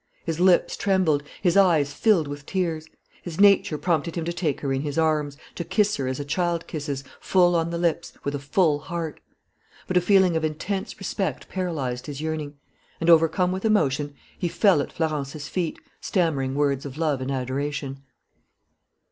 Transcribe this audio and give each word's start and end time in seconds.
His 0.25 0.39
lips 0.39 0.75
trembled. 0.75 1.21
His 1.43 1.55
eyes 1.55 1.93
filled 1.93 2.27
with 2.27 2.47
tears. 2.47 2.87
His 3.21 3.39
nature 3.39 3.77
prompted 3.77 4.15
him 4.15 4.25
to 4.25 4.33
take 4.33 4.61
her 4.61 4.73
in 4.73 4.81
his 4.81 4.97
arms, 4.97 5.37
to 5.53 5.63
kiss 5.63 5.97
her 5.97 6.07
as 6.07 6.19
a 6.19 6.25
child 6.25 6.65
kisses, 6.65 7.03
full 7.19 7.55
on 7.55 7.69
the 7.69 7.77
lips, 7.77 8.11
with 8.23 8.33
a 8.33 8.39
full 8.39 8.79
heart. 8.79 9.19
But 9.85 9.97
a 9.97 10.01
feeling 10.01 10.35
of 10.35 10.43
intense 10.43 10.97
respect 10.97 11.49
paralyzed 11.49 12.07
his 12.07 12.19
yearning. 12.19 12.55
And, 12.99 13.11
overcome 13.11 13.51
with 13.51 13.63
emotion, 13.63 14.15
he 14.35 14.47
fell 14.47 14.81
at 14.81 14.91
Florence's 14.91 15.47
feet, 15.47 15.77
stammering 15.99 16.55
words 16.55 16.83
of 16.83 16.97
love 16.97 17.21
and 17.21 17.29
adoration. 17.31 18.01